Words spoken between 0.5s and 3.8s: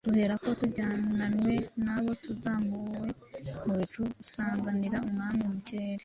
tujyananwe na bo tuzamuwe mu